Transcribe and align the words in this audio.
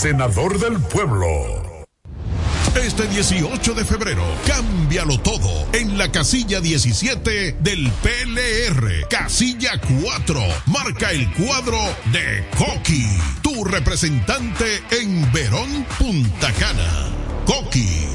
senador 0.00 0.58
del 0.58 0.80
pueblo. 0.80 1.26
Este 2.74 3.06
18 3.06 3.74
de 3.74 3.84
febrero, 3.84 4.24
cámbialo 4.46 5.20
todo 5.20 5.66
en 5.74 5.98
la 5.98 6.10
casilla 6.10 6.62
17 6.62 7.58
del 7.60 7.92
PLR. 8.02 9.08
Casilla 9.10 9.78
4. 10.02 10.40
Marca 10.68 11.10
el 11.10 11.30
cuadro 11.34 11.78
de 12.12 12.48
Coqui, 12.56 13.04
tu 13.42 13.62
representante 13.62 14.82
en 14.90 15.30
Verón, 15.32 15.84
Punta 15.98 16.50
Cana. 16.54 17.10
Coqui. 17.44 18.06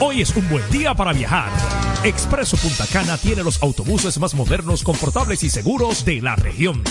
Hoy 0.00 0.22
es 0.22 0.34
un 0.34 0.48
buen 0.48 0.68
día 0.70 0.92
para 0.94 1.12
viajar. 1.12 1.87
Expreso 2.04 2.56
Punta 2.56 2.86
Cana 2.86 3.18
tiene 3.18 3.42
los 3.42 3.60
autobuses 3.60 4.20
más 4.20 4.32
modernos, 4.32 4.84
confortables 4.84 5.42
y 5.42 5.50
seguros 5.50 6.04
de 6.04 6.22
la 6.22 6.36
región. 6.36 6.82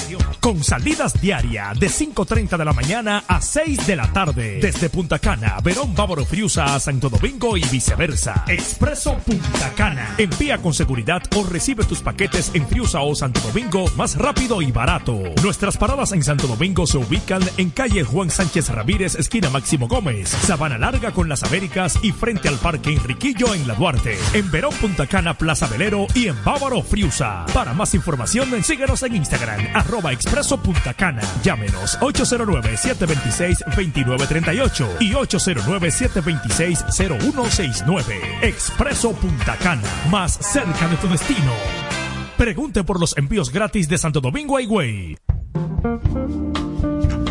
Con 0.41 0.65
salidas 0.65 1.19
diarias 1.21 1.79
de 1.79 1.87
5.30 1.87 2.57
de 2.57 2.65
la 2.65 2.73
mañana 2.73 3.23
a 3.25 3.39
6 3.39 3.87
de 3.87 3.95
la 3.95 4.11
tarde. 4.11 4.59
Desde 4.61 4.89
Punta 4.89 5.17
Cana, 5.17 5.57
Verón 5.63 5.95
Bávaro 5.95 6.25
Friusa 6.25 6.75
a 6.75 6.79
Santo 6.81 7.09
Domingo 7.09 7.55
y 7.55 7.63
viceversa. 7.71 8.43
Expreso 8.47 9.17
Punta 9.25 9.71
Cana. 9.75 10.15
Envía 10.17 10.57
con 10.57 10.73
seguridad 10.73 11.23
o 11.35 11.43
recibe 11.45 11.85
tus 11.85 12.01
paquetes 12.01 12.51
en 12.53 12.67
Friusa 12.67 12.99
o 12.99 13.15
Santo 13.15 13.39
Domingo 13.39 13.85
más 13.95 14.17
rápido 14.17 14.61
y 14.61 14.73
barato. 14.73 15.17
Nuestras 15.41 15.77
paradas 15.77 16.11
en 16.11 16.23
Santo 16.23 16.47
Domingo 16.47 16.85
se 16.85 16.97
ubican 16.97 17.41
en 17.55 17.69
calle 17.69 18.03
Juan 18.03 18.29
Sánchez 18.29 18.69
Ramírez, 18.69 19.15
esquina 19.15 19.49
Máximo 19.49 19.87
Gómez, 19.87 20.29
Sabana 20.29 20.77
Larga 20.77 21.11
con 21.11 21.29
las 21.29 21.43
Américas 21.43 21.97
y 22.01 22.11
frente 22.11 22.49
al 22.49 22.57
Parque 22.57 22.91
Enriquillo 22.91 23.53
en 23.53 23.67
La 23.67 23.73
Duarte. 23.73 24.17
En 24.33 24.51
Verón 24.51 24.73
Punta 24.81 24.96
Cana, 25.05 25.35
Plaza 25.35 25.67
Velero 25.67 26.07
y 26.15 26.25
en 26.27 26.43
Bávaro 26.43 26.81
Friusa. 26.81 27.45
Para 27.53 27.73
más 27.73 27.93
información, 27.93 28.63
síguenos 28.63 29.03
en 29.03 29.17
Instagram, 29.17 29.67
arroba 29.75 30.11
expreso 30.13 30.57
Punta 30.57 30.95
Cana. 30.95 31.21
Llámenos 31.43 31.99
809-726-2938 31.99 34.87
y 35.01 35.11
809-726-0169. 35.11 38.05
Expreso 38.41 39.11
Punta 39.11 39.55
Cana, 39.57 39.83
más 40.09 40.39
cerca 40.41 40.87
de 40.87 40.95
tu 40.95 41.07
destino. 41.09 41.51
Pregunte 42.37 42.83
por 42.83 42.99
los 42.99 43.17
envíos 43.17 43.51
gratis 43.51 43.89
de 43.89 43.97
Santo 43.97 44.21
Domingo 44.21 44.57
a 44.57 44.61
Higüey. 44.61 45.17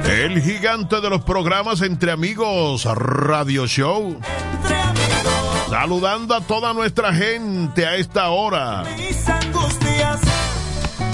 El 0.09 0.41
gigante 0.41 1.01
de 1.01 1.09
los 1.09 1.25
programas 1.25 1.81
Entre 1.81 2.11
Amigos 2.11 2.85
Radio 2.85 3.67
Show. 3.67 4.11
Entre 4.11 4.79
amigos. 4.79 5.67
Saludando 5.71 6.35
a 6.35 6.41
toda 6.41 6.73
nuestra 6.73 7.13
gente 7.13 7.85
a 7.85 7.97
esta 7.97 8.29
hora. 8.29 8.85
Mis 8.95 9.27
angustias. 9.27 10.21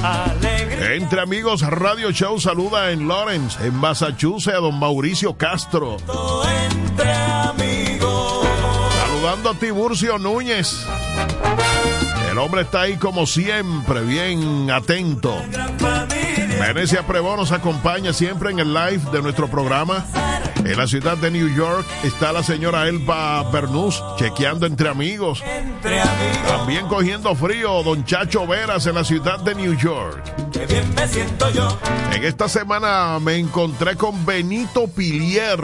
Alegría. 0.04 0.49
Entre 0.82 1.20
Amigos 1.22 1.62
Radio 1.62 2.12
Show 2.12 2.40
saluda 2.40 2.92
en 2.92 3.08
Lawrence, 3.08 3.62
en 3.66 3.76
Massachusetts, 3.76 4.56
a 4.56 4.60
don 4.60 4.80
Mauricio 4.80 5.34
Castro. 5.34 5.98
Entre 6.74 7.12
amigos. 7.12 8.48
Saludando 9.02 9.50
a 9.50 9.54
Tiburcio 9.56 10.18
Núñez. 10.18 10.86
El 12.32 12.38
hombre 12.38 12.62
está 12.62 12.82
ahí 12.82 12.96
como 12.96 13.26
siempre, 13.26 14.02
bien 14.02 14.72
atento. 14.72 15.36
Venecia 16.60 17.08
Prevó 17.08 17.36
nos 17.36 17.52
acompaña 17.52 18.14
siempre 18.14 18.52
en 18.52 18.60
el 18.60 18.74
live 18.74 19.02
de 19.12 19.22
nuestro 19.22 19.48
programa. 19.48 20.06
En 20.58 20.78
la 20.78 20.88
ciudad 20.88 21.18
de 21.18 21.32
New 21.32 21.48
York 21.56 21.88
está 22.04 22.32
la 22.32 22.44
señora 22.44 22.88
Elba 22.88 23.44
Bernús 23.50 24.04
chequeando 24.18 24.66
entre 24.66 24.90
amigos. 24.90 25.42
También 26.48 26.88
cogiendo 26.88 27.34
frío, 27.36 27.82
don 27.84 28.04
Chacho 28.04 28.46
Veras 28.46 28.86
en 28.86 28.96
la 28.96 29.04
ciudad 29.04 29.40
de 29.40 29.56
New 29.56 29.74
York. 29.78 30.22
Qué 30.52 30.66
bien 30.66 30.94
me 30.96 31.08
siento 31.08 31.50
yo. 31.52 31.80
En 32.14 32.24
esta 32.24 32.50
semana 32.50 33.20
me 33.20 33.38
encontré 33.38 33.96
con 33.96 34.26
Benito 34.26 34.88
Pilier, 34.88 35.60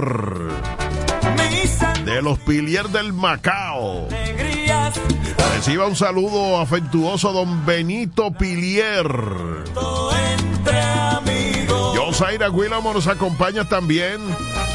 de 2.05 2.21
los 2.21 2.39
Pilier 2.39 2.87
del 2.89 3.11
Macao. 3.11 4.07
Reciba 5.55 5.87
un 5.87 5.95
saludo 5.95 6.59
afectuoso, 6.59 7.33
don 7.33 7.65
Benito 7.65 8.31
Pilier. 8.31 9.07
Entre 10.65 10.81
amigos. 10.81 11.95
Yosaira 11.95 12.49
Guilamo 12.49 12.93
nos 12.93 13.07
acompaña 13.07 13.65
también, 13.65 14.21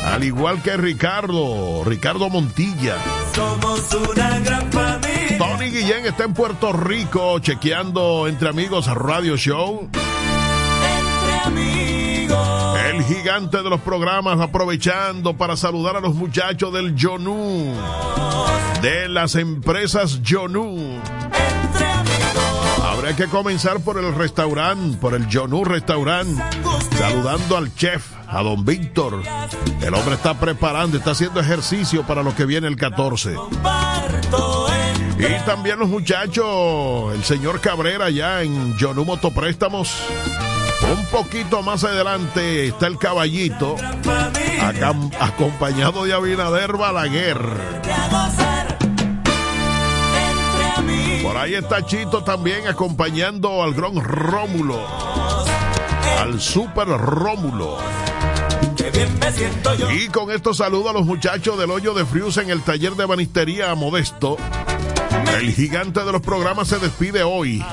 al 0.05 0.23
igual 0.23 0.63
que 0.63 0.77
Ricardo, 0.77 1.83
Ricardo 1.85 2.29
Montilla. 2.31 2.97
Somos 3.35 3.93
una 3.95 4.39
gran 4.41 4.71
familia. 4.71 5.39
Tony 5.39 5.71
Guillén 5.71 6.07
está 6.07 6.25
en 6.25 6.35
Puerto 6.35 6.73
Rico 6.73 7.39
chequeando 7.41 8.29
entre 8.29 8.49
amigos 8.49 8.87
Radio 8.87 9.37
Show. 9.37 9.89
Entre 9.93 11.39
amigos. 11.45 12.79
El 12.91 13.03
gigante 13.05 13.63
de 13.63 13.71
los 13.71 13.81
programas 13.81 14.41
aprovechando 14.41 15.37
para 15.37 15.57
saludar 15.57 15.97
a 15.97 16.01
los 16.01 16.15
muchachos 16.15 16.73
del 16.73 16.95
Yonu, 16.95 17.75
de 18.83 19.09
las 19.09 19.35
empresas 19.35 20.23
Yonu. 20.23 21.01
Habrá 23.01 23.17
que 23.17 23.29
comenzar 23.29 23.81
por 23.81 23.97
el 23.97 24.15
restaurante, 24.15 24.99
por 24.99 25.15
el 25.15 25.27
Yonu 25.27 25.65
Restaurant, 25.65 26.39
saludando 26.99 27.57
al 27.57 27.75
chef, 27.75 28.13
a 28.29 28.43
don 28.43 28.63
Víctor. 28.63 29.23
El 29.81 29.95
hombre 29.95 30.17
está 30.17 30.35
preparando, 30.35 30.99
está 30.99 31.13
haciendo 31.13 31.41
ejercicio 31.41 32.07
para 32.07 32.23
lo 32.23 32.37
que 32.37 32.45
viene 32.45 32.69
el 32.69 32.77
14. 32.77 33.37
Comparto 33.37 34.67
Y 35.19 35.47
también 35.47 35.79
los 35.79 35.89
muchachos, 35.89 37.15
el 37.15 37.25
señor 37.25 37.63
Cabrera 37.63 38.11
ya 38.11 38.43
en 38.43 38.77
Yonu 38.77 39.07
Motopréstamos. 39.07 39.97
Un 40.95 41.07
poquito 41.07 41.63
más 41.63 41.85
adelante 41.85 42.67
está 42.67 42.87
el 42.87 42.99
caballito, 42.99 43.77
acompañado 45.19 46.05
de 46.05 46.13
Abinader 46.13 46.77
Balaguer. 46.77 47.41
Por 51.23 51.37
ahí 51.37 51.55
está 51.55 51.85
Chito 51.85 52.25
también 52.25 52.67
acompañando 52.67 53.63
al 53.63 53.75
gran 53.75 53.95
Rómulo, 54.03 54.81
al 56.19 56.41
super 56.41 56.89
Rómulo. 56.89 57.79
Y 59.95 60.09
con 60.09 60.31
esto 60.31 60.55
saludo 60.55 60.91
a 60.91 60.93
los 60.93 61.05
muchachos 61.05 61.59
del 61.59 61.71
hoyo 61.71 61.95
de 61.95 62.05
Frius 62.05 62.39
en 62.39 62.51
el 62.51 62.63
taller 62.63 62.95
de 62.95 63.07
banistería 63.07 63.75
Modesto. 63.75 64.37
El 65.39 65.53
gigante 65.53 66.05
de 66.05 66.13
los 66.13 66.23
programas 66.23 66.69
se 66.69 66.79
despide 66.79 67.23
hoy. 67.23 67.65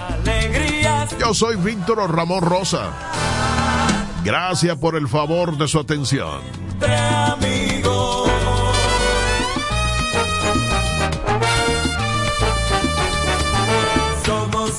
Yo 1.20 1.34
soy 1.34 1.56
Víctor 1.56 2.14
Ramón 2.14 2.42
Rosa. 2.42 2.92
Gracias 4.24 4.78
por 4.78 4.96
el 4.96 5.08
favor 5.08 5.58
de 5.58 5.68
su 5.68 5.80
atención. 5.80 6.42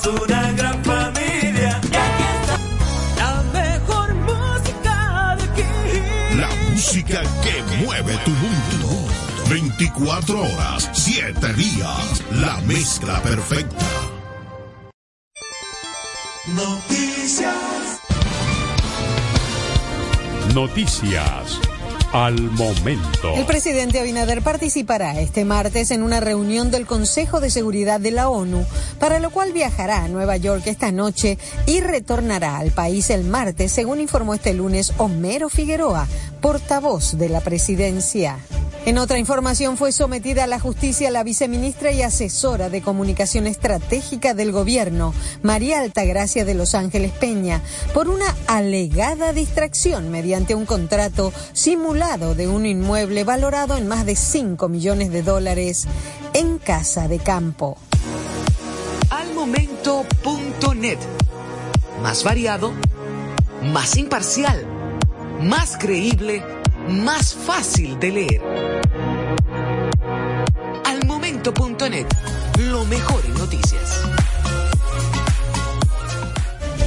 Una 0.09 0.51
gran 0.53 0.83
familia. 0.83 1.81
Y 1.83 1.95
aquí 1.95 2.23
está 2.41 2.57
la 3.17 3.43
mejor 3.53 4.13
música 4.15 5.35
de 5.37 5.43
aquí. 5.43 6.37
La 6.37 6.49
música 6.71 7.21
que 7.43 7.83
mueve 7.83 8.17
tu 8.25 8.31
mundo. 8.31 9.07
24 9.49 10.41
horas, 10.41 10.89
7 10.93 11.53
días. 11.53 12.23
La 12.31 12.57
mezcla 12.61 13.21
perfecta. 13.21 13.85
Noticias. 16.47 17.99
Noticias 20.53 21.68
al 22.11 22.39
momento. 22.51 23.35
El 23.35 23.45
presidente 23.45 23.99
Abinader 23.99 24.41
participará 24.41 25.19
este 25.19 25.45
martes 25.45 25.91
en 25.91 26.01
una 26.01 26.19
reunión 26.19 26.71
del 26.71 26.85
Consejo 26.85 27.39
de 27.39 27.51
Seguridad 27.51 27.99
de 27.99 28.11
la 28.11 28.29
ONU, 28.29 28.65
para 28.99 29.19
lo 29.19 29.29
cual 29.29 29.53
viajará 29.53 30.03
a 30.03 30.07
Nueva 30.07 30.37
York 30.37 30.63
esta 30.65 30.91
noche 30.91 31.37
y 31.67 31.81
retornará 31.81 32.57
al 32.57 32.71
país 32.71 33.09
el 33.09 33.25
martes, 33.25 33.71
según 33.71 33.99
informó 33.99 34.33
este 34.33 34.53
lunes 34.53 34.93
Homero 34.97 35.49
Figueroa, 35.49 36.07
portavoz 36.41 37.17
de 37.17 37.29
la 37.29 37.41
presidencia. 37.41 38.39
En 38.85 38.97
otra 38.97 39.19
información 39.19 39.77
fue 39.77 39.91
sometida 39.91 40.45
a 40.45 40.47
la 40.47 40.59
justicia 40.59 41.11
la 41.11 41.23
viceministra 41.23 41.91
y 41.91 42.01
asesora 42.01 42.69
de 42.69 42.81
comunicación 42.81 43.45
estratégica 43.45 44.33
del 44.33 44.51
gobierno, 44.51 45.13
María 45.43 45.81
Altagracia 45.81 46.45
de 46.45 46.55
Los 46.55 46.73
Ángeles 46.73 47.11
Peña, 47.11 47.61
por 47.93 48.07
una 48.07 48.33
alegada 48.47 49.33
distracción 49.33 50.09
mediante 50.09 50.55
un 50.55 50.65
contrato 50.65 51.33
simulado 51.53 51.98
de 51.99 52.47
un 52.47 52.65
inmueble 52.65 53.25
valorado 53.25 53.75
en 53.75 53.85
más 53.87 54.05
de 54.05 54.15
5 54.15 54.69
millones 54.69 55.11
de 55.11 55.21
dólares 55.21 55.85
en 56.33 56.57
Casa 56.57 57.09
de 57.09 57.19
Campo. 57.19 57.77
Almomento.net. 59.09 60.97
Más 62.01 62.23
variado, 62.23 62.71
más 63.73 63.97
imparcial, 63.97 64.65
más 65.41 65.77
creíble 65.77 66.41
más 66.87 67.35
fácil 67.35 67.99
de 67.99 68.11
leer. 68.11 68.41
Al 70.85 71.05
momento.net, 71.05 72.07
lo 72.59 72.85
mejor 72.85 73.23
en 73.25 73.33
noticias. 73.33 74.18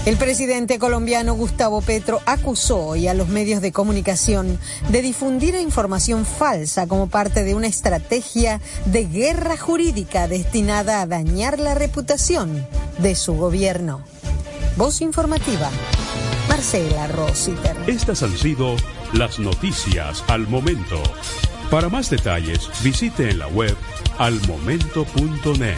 El 0.04 0.16
presidente 0.16 0.80
colombiano 0.80 1.34
Gustavo 1.34 1.80
Petro 1.80 2.20
acusó 2.26 2.86
hoy 2.86 3.06
a 3.06 3.14
los 3.14 3.28
medios 3.28 3.62
de 3.62 3.70
comunicación 3.70 4.58
de 4.88 5.00
difundir 5.00 5.54
información 5.54 6.26
falsa 6.26 6.88
como 6.88 7.08
parte 7.08 7.44
de 7.44 7.54
una 7.54 7.68
estrategia 7.68 8.60
de 8.86 9.04
guerra 9.04 9.56
jurídica 9.56 10.26
destinada 10.26 11.02
a 11.02 11.06
dañar 11.06 11.60
la 11.60 11.76
reputación 11.76 12.66
de 12.98 13.14
su 13.14 13.34
gobierno. 13.34 14.02
Voz 14.76 15.02
informativa, 15.02 15.70
Marcela 16.48 17.06
Rositer. 17.06 17.76
Estas 17.86 18.24
han 18.24 18.36
sido 18.36 18.74
las 19.12 19.38
noticias 19.38 20.24
al 20.26 20.48
momento. 20.48 21.00
Para 21.70 21.88
más 21.88 22.10
detalles, 22.10 22.68
visite 22.82 23.30
en 23.30 23.38
la 23.38 23.46
web 23.46 23.76
almomento.net. 24.18 25.76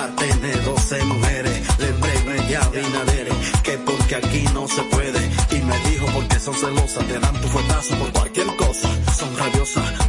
aparte 0.00 0.26
de 0.26 0.52
12 0.62 1.04
mujeres, 1.04 1.78
le 1.78 1.92
breve 1.92 2.46
y 2.48 2.54
abinadere, 2.54 3.30
que 3.62 3.78
porque 3.78 4.16
aquí 4.16 4.44
no 4.54 4.66
se 4.66 4.82
puede. 4.82 5.20
Y 5.50 5.62
me 5.62 5.78
dijo 5.90 6.06
porque 6.14 6.40
son 6.40 6.54
celosas, 6.54 7.06
te 7.06 7.18
dan 7.18 7.40
tu 7.40 7.48
fuetazo 7.48 7.94
por 7.96 8.12
cualquier 8.12 8.46
cosa, 8.56 8.88
son 9.18 9.36
rabiosas 9.36 9.99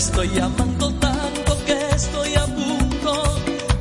estoy 0.00 0.30
amando 0.38 0.90
tanto 0.94 1.52
que 1.66 1.76
estoy 1.94 2.34
a 2.34 2.46
punto 2.46 3.12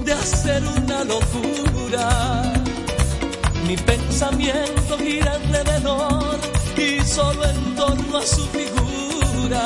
de 0.03 0.11
hacer 0.11 0.61
una 0.77 1.05
locura. 1.05 2.43
Mi 3.65 3.77
pensamiento 3.77 4.97
gira 4.97 5.31
alrededor 5.31 6.37
y 6.75 6.99
solo 7.07 7.41
en 7.45 7.75
torno 7.75 8.17
a 8.17 8.25
su 8.25 8.43
figura. 8.57 9.63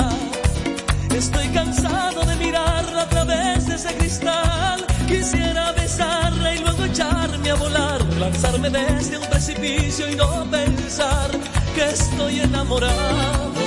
Estoy 1.22 1.48
cansado 1.48 2.24
de 2.24 2.36
mirarla 2.36 3.02
a 3.02 3.10
través 3.10 3.66
de 3.68 3.74
ese 3.74 3.92
cristal. 3.96 4.86
Quisiera 5.08 5.72
besarla 5.72 6.54
y 6.54 6.60
luego 6.60 6.86
echarme 6.86 7.50
a 7.50 7.56
volar, 7.56 8.00
lanzarme 8.20 8.70
desde 8.70 9.18
un 9.18 9.26
precipicio 9.26 10.08
y 10.08 10.16
no 10.16 10.46
pensar 10.52 11.32
que 11.74 11.84
estoy 11.84 12.42
enamorado. 12.42 13.64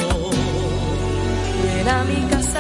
Ven 1.87 2.09
mi 2.09 2.21
casa 2.29 2.56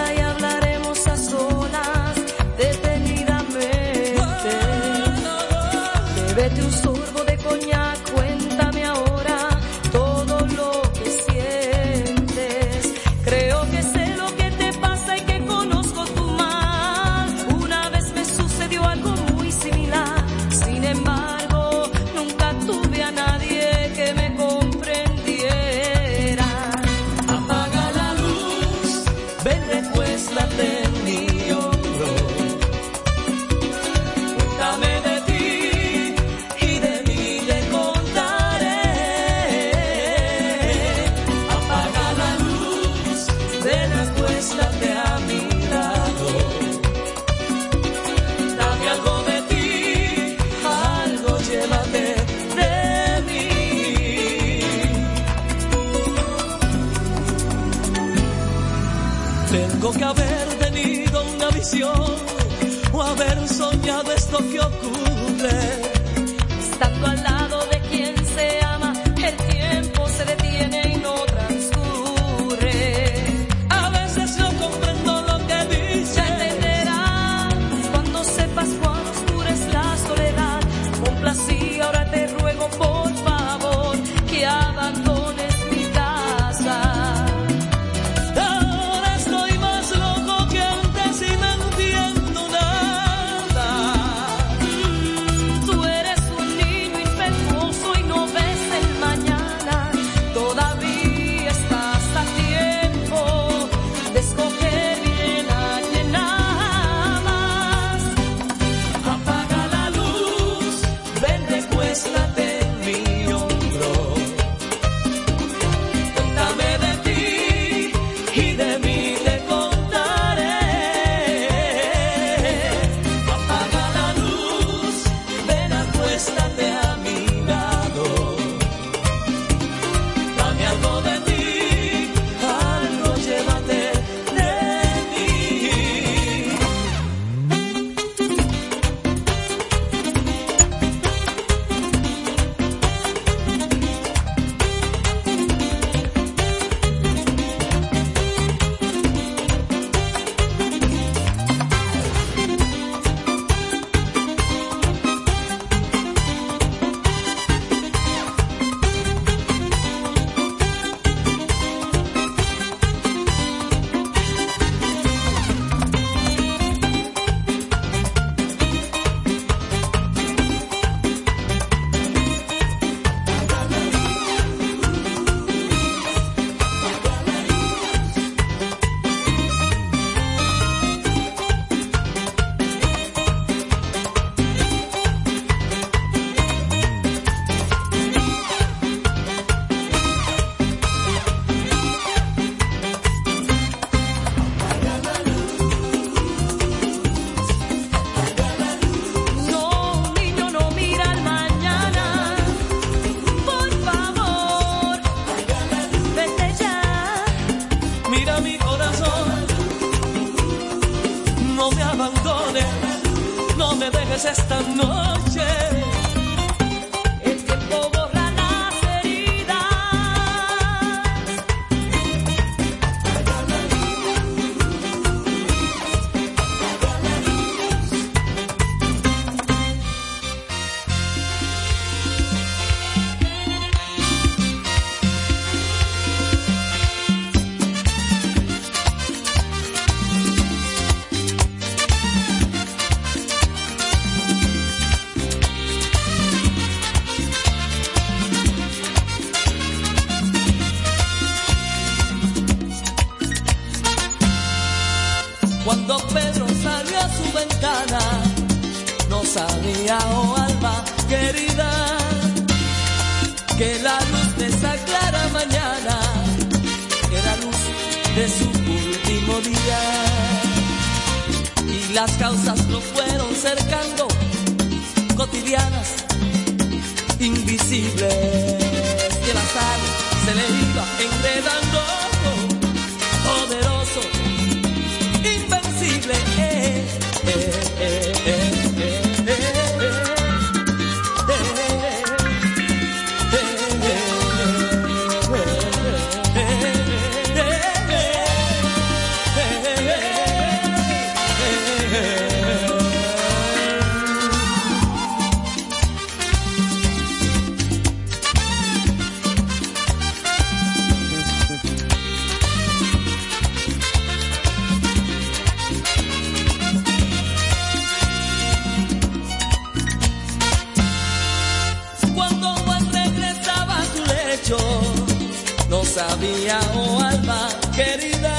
sabía, 325.96 326.60
oh 326.74 327.00
alma 327.00 327.48
querida, 327.74 328.36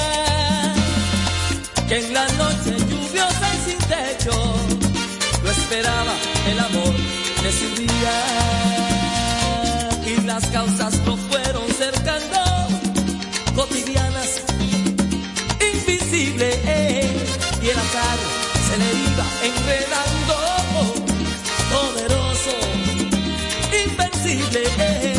que 1.88 1.96
en 1.98 2.14
la 2.14 2.26
noche 2.42 2.72
lluviosa 2.88 3.46
y 3.56 3.58
sin 3.66 3.78
techo 3.94 4.36
lo 5.42 5.50
esperaba 5.50 6.14
el 6.50 6.58
amor 6.60 6.94
de 7.42 7.50
su 7.60 7.68
vida. 7.80 8.16
Y 10.06 10.20
las 10.24 10.46
causas 10.46 10.94
no 11.04 11.16
fueron 11.16 11.66
cercando, 11.84 12.38
cotidianas, 13.56 14.30
invisibles, 15.72 16.58
y 17.64 17.66
el 17.72 17.78
azar 17.86 18.18
se 18.66 18.74
le 18.80 18.88
iba 19.08 19.26
enredando, 19.48 20.36
poderoso, 21.74 22.54
invencible. 23.84 25.17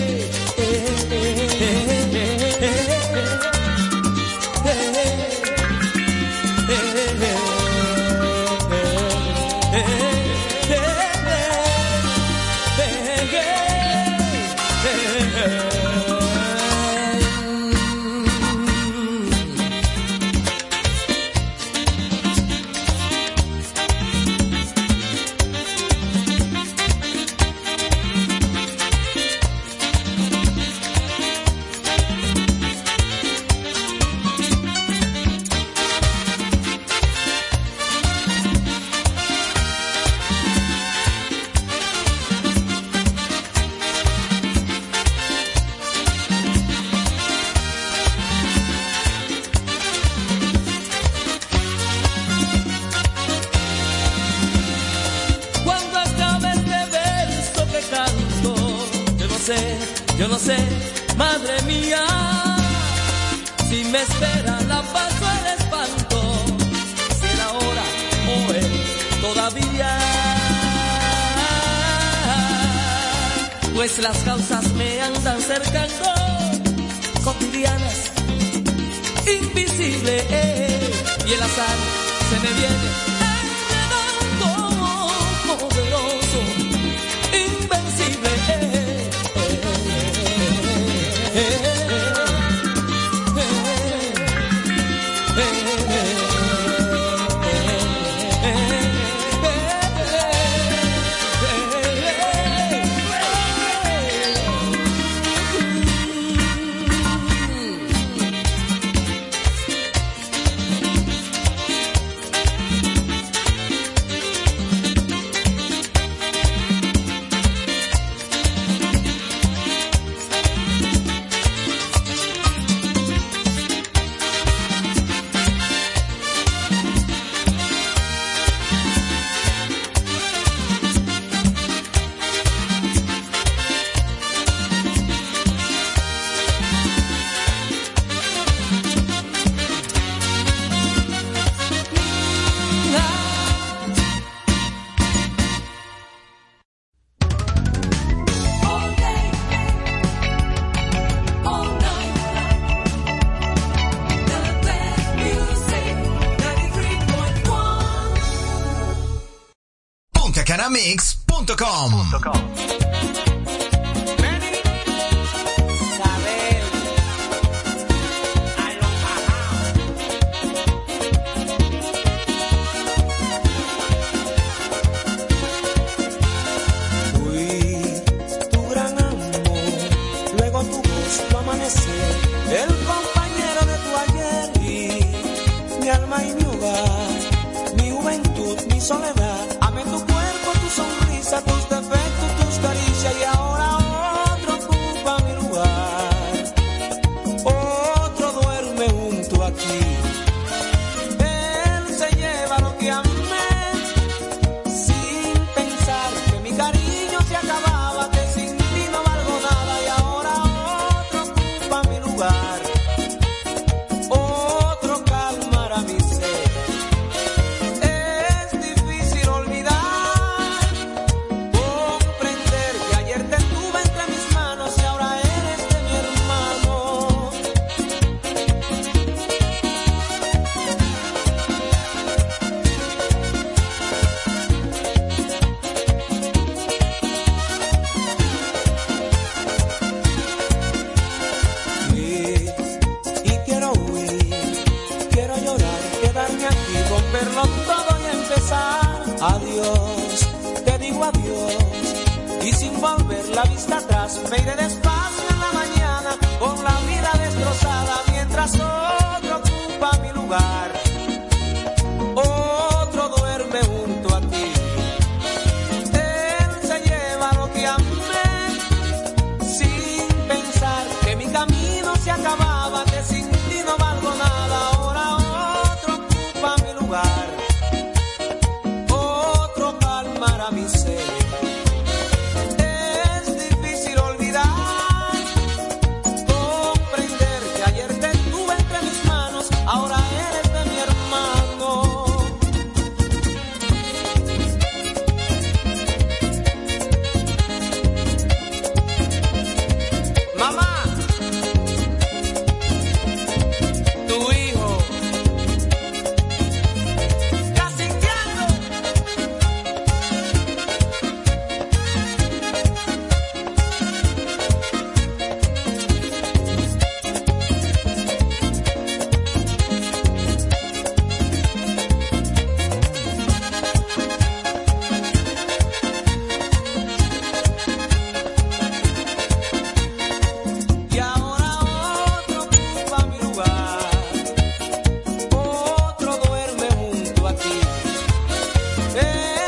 Ei! 338.96 339.39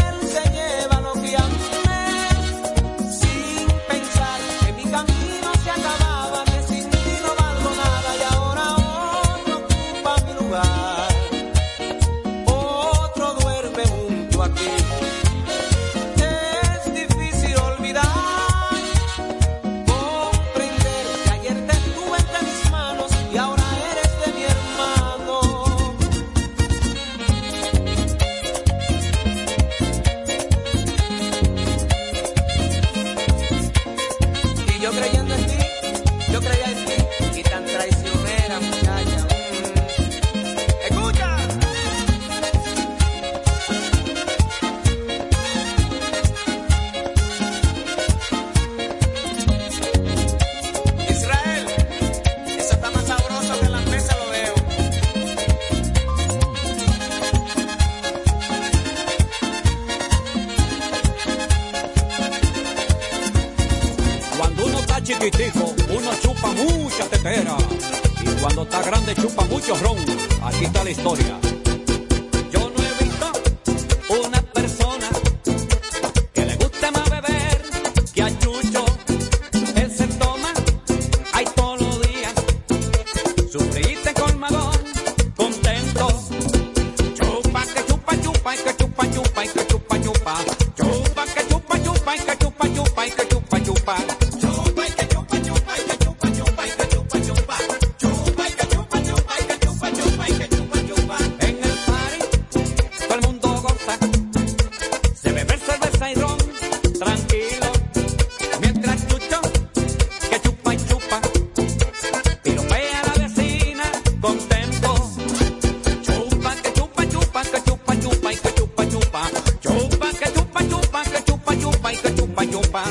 Chupa, 122.71 122.83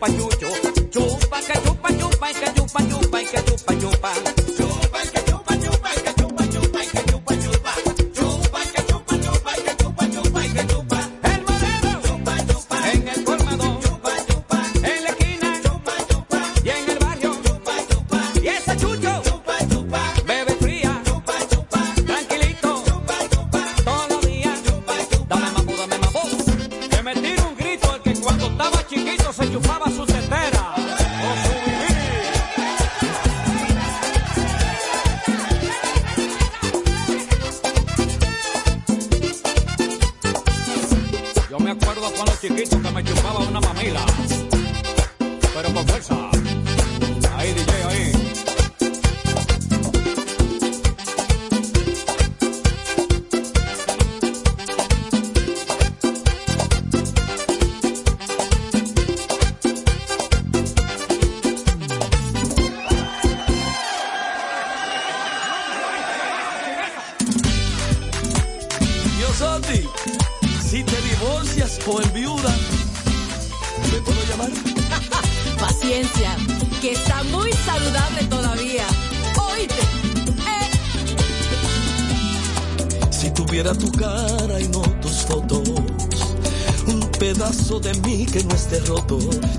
pa' 0.00 0.27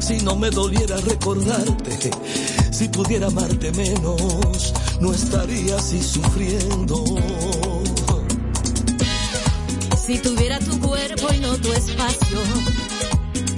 si 0.09 0.17
no 0.25 0.35
me 0.35 0.49
doliera 0.49 0.97
recordarte, 1.01 2.09
si 2.71 2.87
pudiera 2.89 3.27
amarte 3.27 3.71
menos, 3.73 4.73
no 4.99 5.13
estaría 5.13 5.75
así 5.75 6.01
sufriendo. 6.01 7.03
Si 9.95 10.17
tuviera 10.17 10.57
tu 10.57 10.79
cuerpo 10.79 11.27
y 11.31 11.37
no 11.37 11.55
tu 11.57 11.71
espacio, 11.71 12.39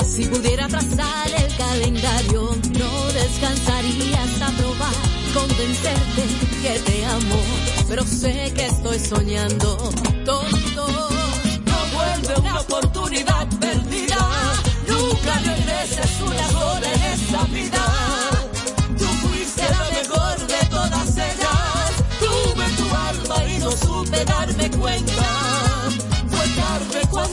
si 0.06 0.26
pudiera 0.26 0.68
trazar 0.68 1.28
el 1.38 1.56
calendario, 1.56 2.50
no 2.78 3.14
descansaría 3.14 4.22
hasta 4.22 4.48
probar, 4.58 4.94
convencerte 5.34 6.24
que 6.62 6.80
te 6.80 7.06
amo, 7.06 7.42
pero 7.88 8.06
sé 8.06 8.52
que 8.54 8.66
estoy 8.66 9.00
soñando 9.00 9.90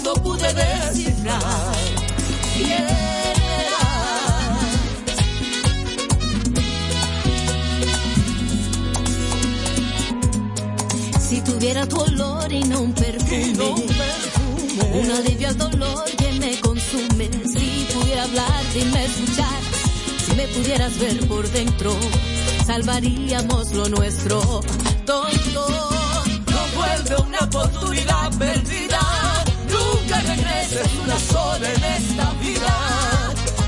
pronto 0.09 0.22
pude 0.22 0.54
descifrar 0.54 1.76
quién. 2.56 2.86
Si 11.20 11.40
tuviera 11.42 11.86
tu 11.86 12.00
olor 12.00 12.52
y 12.52 12.61
no 12.64 12.80
un 12.80 12.92
perfume, 12.92 13.52
no 13.56 13.70
un, 13.70 13.86
perfume. 13.86 15.00
un 15.00 15.11
alivio 15.11 15.48
al 15.48 15.59
dolor 15.59 16.04
que 16.16 16.32
me 16.32 16.59
consume. 16.61 17.30
Si 17.44 17.86
pudiera 17.92 18.24
hablar, 18.24 18.64
dime 18.72 19.04
escuchar. 19.04 19.61
Si 20.24 20.34
me 20.34 20.48
pudieras 20.48 20.98
ver 20.98 21.26
por 21.28 21.48
dentro, 21.50 21.94
salvaríamos 22.66 23.72
lo 23.72 23.88
nuestro. 23.88 24.40
Tonto, 25.04 25.68
no 26.50 26.78
vuelve 26.78 27.16
una 27.26 27.38
oportunidad 27.40 28.30
perdida 28.38 29.38
regreses 30.29 30.89
una 31.05 31.18
sola 31.18 31.68
en 31.74 31.85
esta 31.85 32.31
vida. 32.41 32.74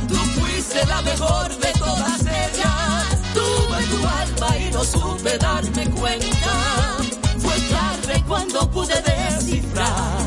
Tú 0.08 0.16
fuiste 0.40 0.84
la 0.86 1.02
mejor 1.02 1.48
de 1.56 1.72
todas 1.72 2.20
ellas. 2.20 3.18
Tuve 3.34 3.78
tu 3.92 3.98
alma 4.22 4.58
y 4.58 4.70
no 4.72 4.84
supe 4.84 5.38
darme 5.38 5.84
cuenta. 5.90 6.52
Fue 7.38 7.56
tarde 7.76 8.24
cuando 8.26 8.70
pude 8.70 8.94
descifrar 9.02 10.19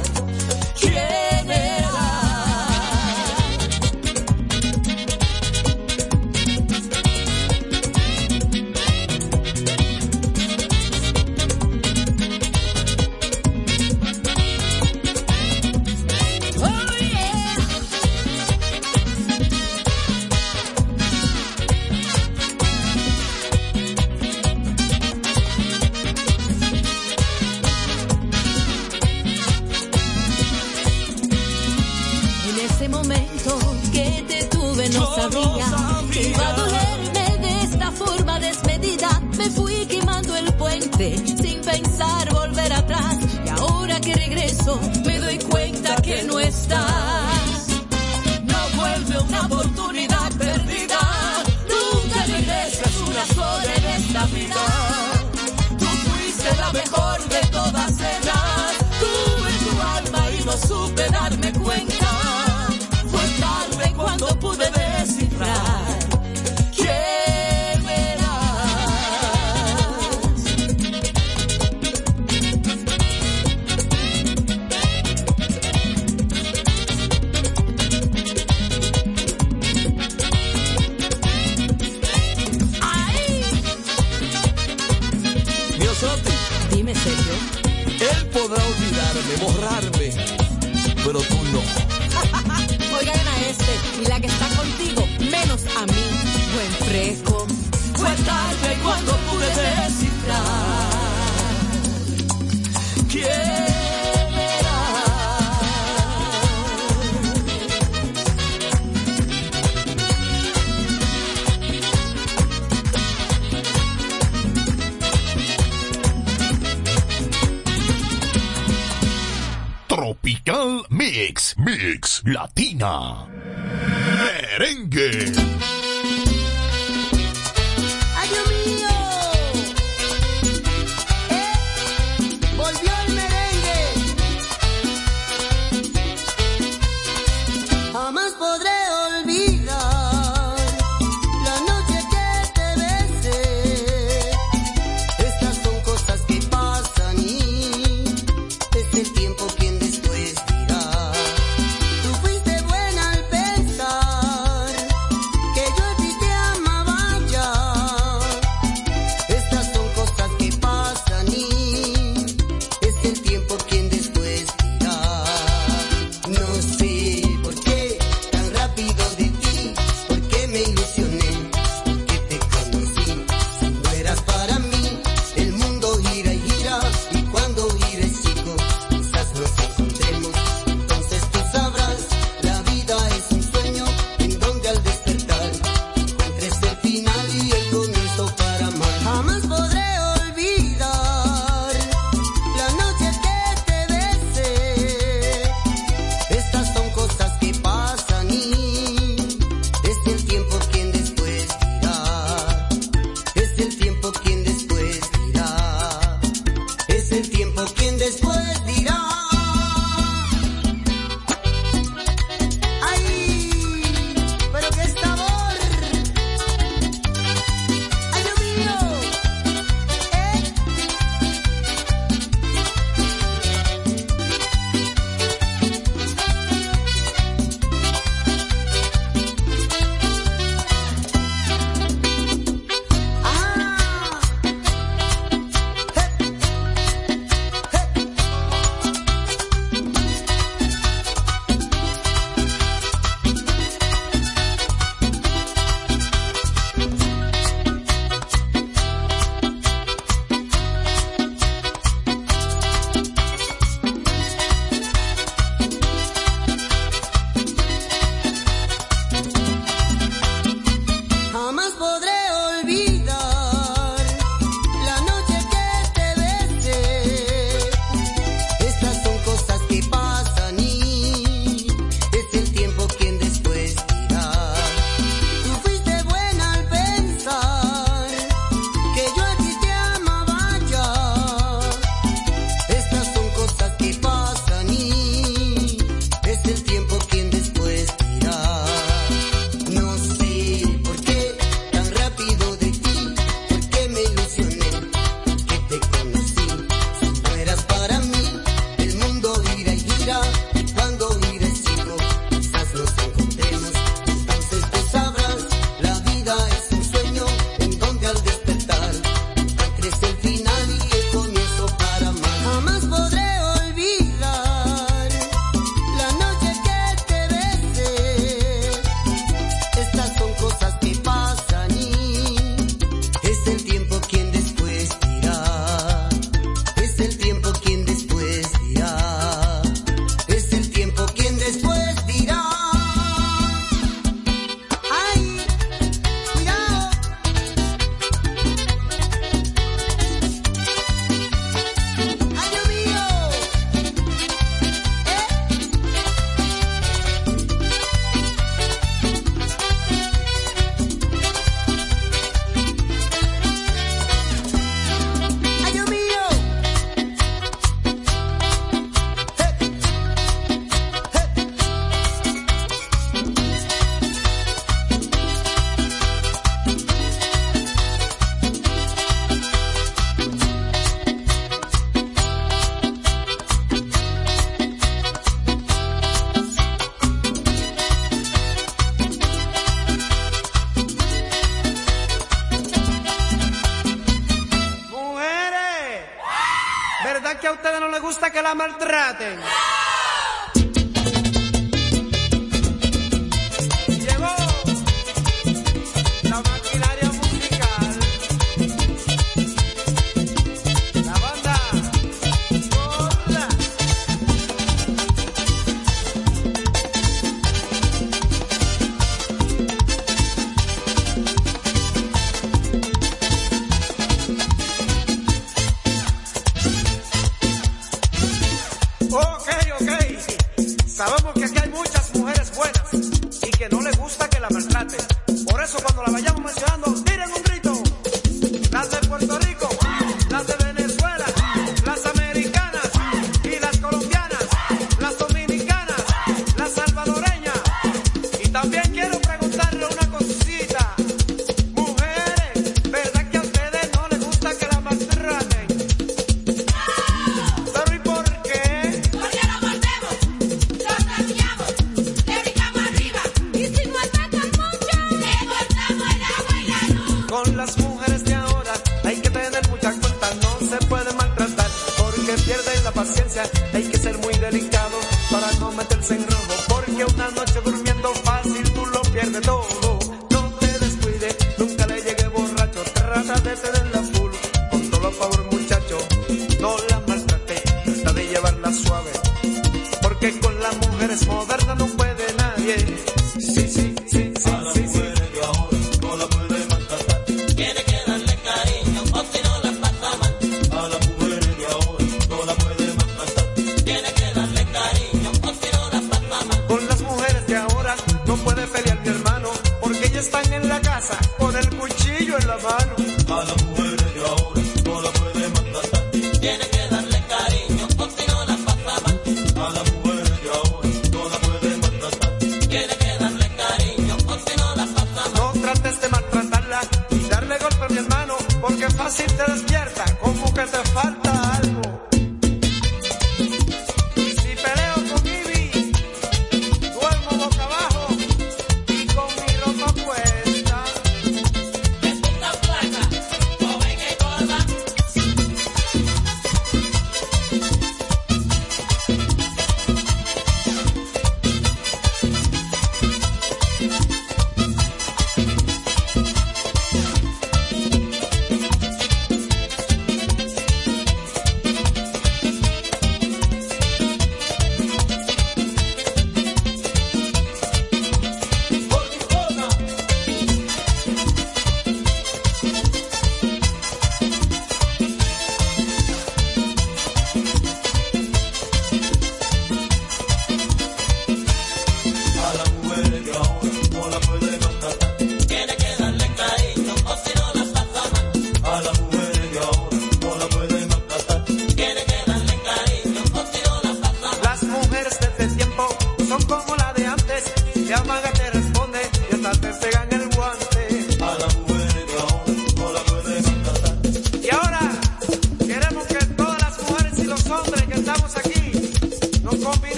Latina. 122.26 123.43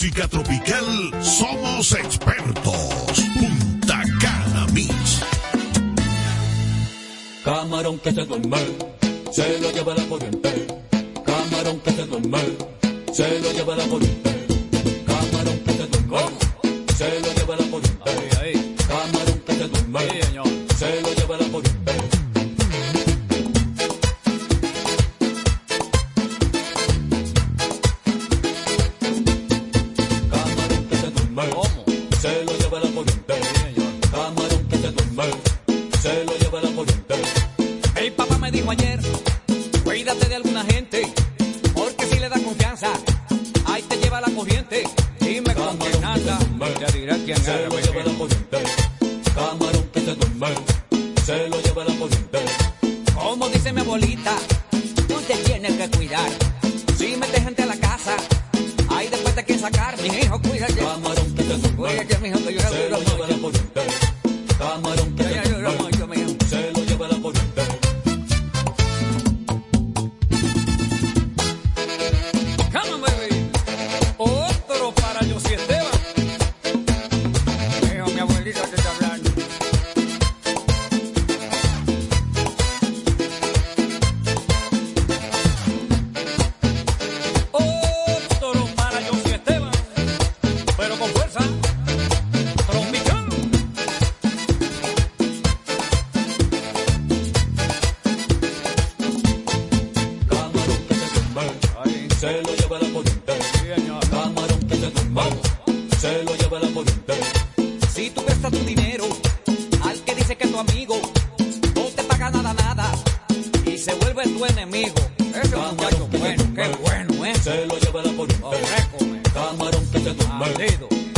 música 0.00 0.26
tropical 0.28 1.12
somos 1.20 1.92
expertos. 1.92 3.20
Punta 3.38 4.02
Cana 4.18 4.66
Beach. 4.72 5.20
Camarón 7.44 7.98
que 7.98 8.10
se 8.10 8.24
duerme, 8.24 8.56
se 9.30 9.60
lo 9.60 9.70
lleva 9.70 9.94
la 9.94 10.04
corriente. 10.04 10.66
Camarón 11.22 11.80
que 11.80 11.90
se 11.90 12.06
duerme, 12.06 12.38
se 13.12 13.40
lo 13.40 13.52
lleva 13.52 13.76
la 13.76 13.84
corriente. 13.88 14.39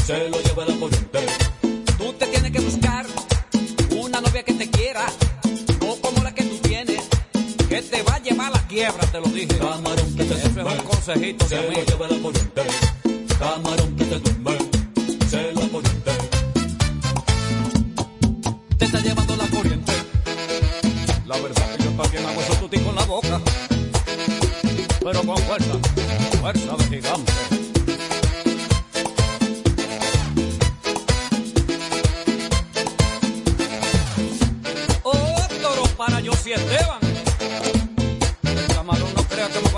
se 0.04 0.28
lo 0.30 0.40
lleva 0.42 0.64
la 0.66 0.74
corriente. 0.80 1.20
Tú 1.96 2.12
te 2.14 2.26
tienes 2.26 2.50
que 2.50 2.58
buscar 2.58 3.06
una 3.96 4.20
novia 4.20 4.42
que 4.42 4.52
te 4.52 4.68
quiera, 4.68 5.06
o 5.80 5.96
como 6.00 6.24
la 6.24 6.34
que 6.34 6.42
tú 6.42 6.58
tienes, 6.58 7.04
que 7.68 7.82
te 7.82 8.02
va 8.02 8.16
a 8.16 8.18
llevar 8.18 8.48
a 8.48 8.56
la 8.56 8.66
quiebra, 8.66 9.06
te 9.12 9.20
lo 9.20 9.26
dije. 9.28 9.58
Camarón 9.58 10.16
que 10.16 10.24
te 10.24 10.34
Ese 10.34 10.48
un 10.48 10.76
consejito 10.78 11.46
se 11.46 11.56
lo 11.56 11.72
lleva 11.72 12.08
la 12.08 12.18
corriente. 12.20 12.62
Camarón 13.38 13.96
que 13.96 14.04
te 14.06 14.18
duerme, 14.18 14.58
se 15.28 15.52
la 15.52 15.68
corriente. 15.68 16.10
Te 18.78 18.84
está 18.84 19.00
llevando 19.00 19.36
la 19.36 19.46
corriente. 19.46 19.92
La 21.26 21.36
verdad 21.38 21.76
que 21.76 21.84
yo 21.84 21.90
también 21.90 22.26
hago 22.26 22.40
eso 22.40 22.68
tú 22.68 22.84
con 22.84 22.96
la 22.96 23.04
boca. 23.04 23.40
Pero 24.98 25.22
con 25.22 25.36
fuerza, 25.38 25.78
fuerza 26.40 26.76
de. 26.90 27.31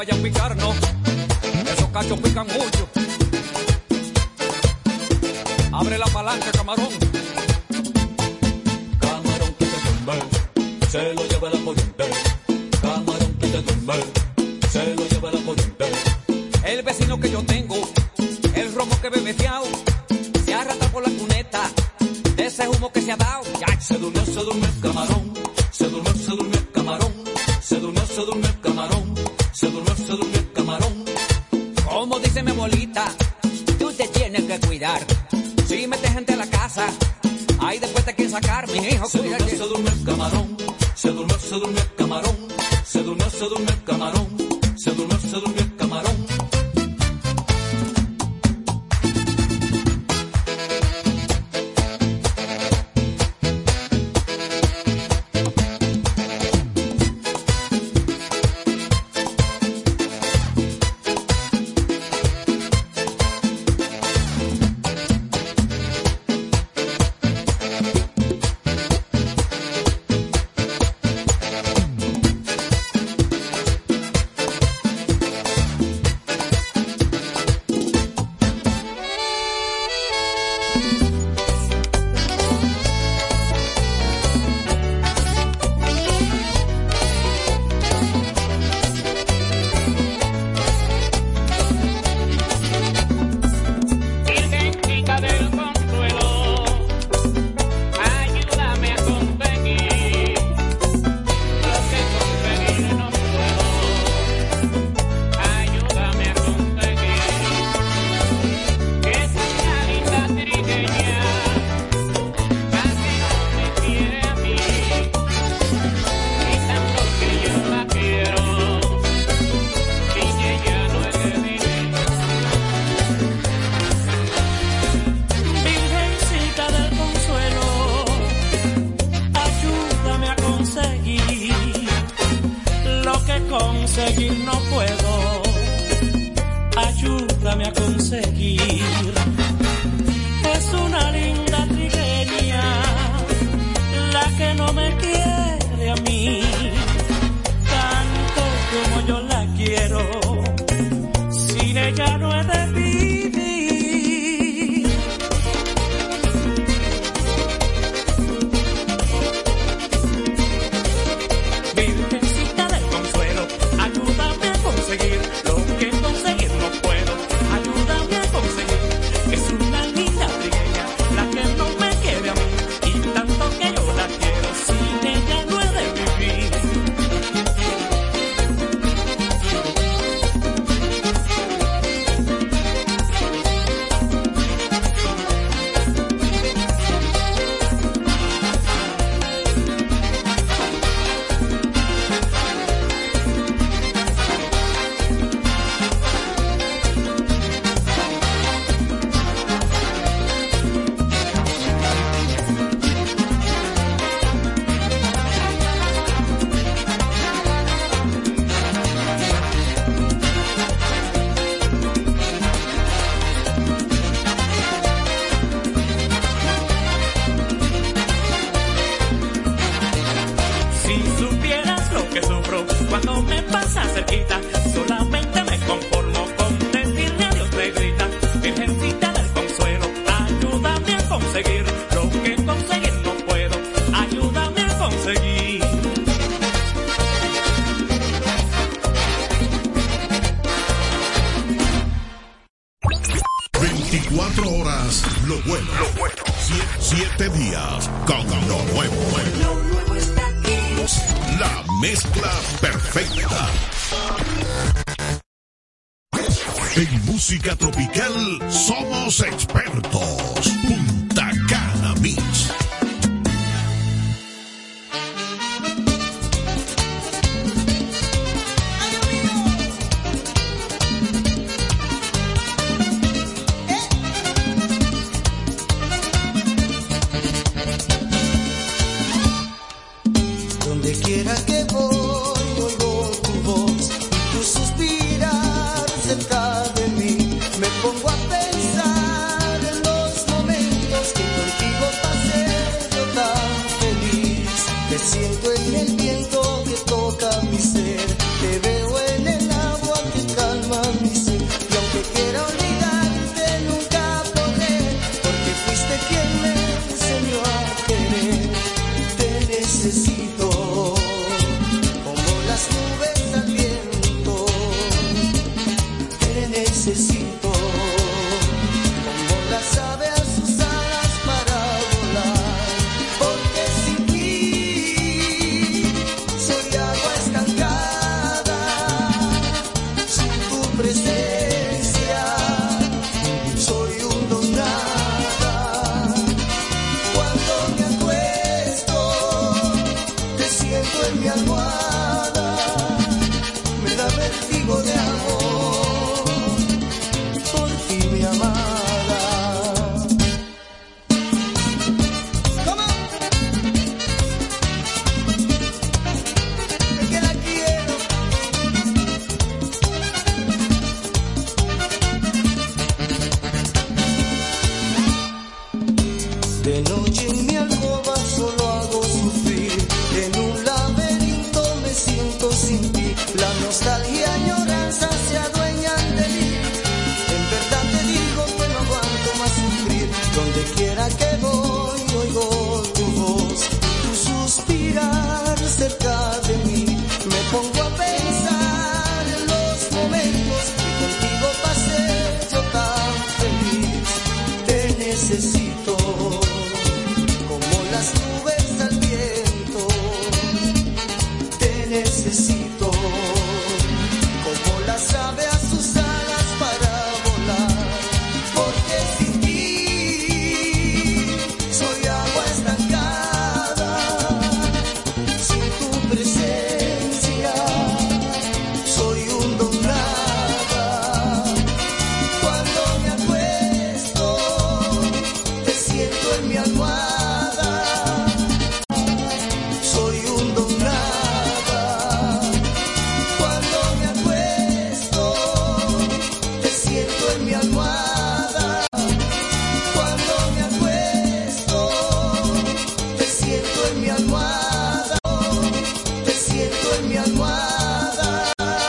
vaya 0.04 0.20
a 0.20 0.22
picarnos. 0.22 0.83